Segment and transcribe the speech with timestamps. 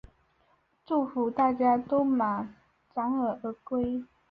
[0.83, 2.55] 祝福大家都满
[2.95, 4.03] 载而归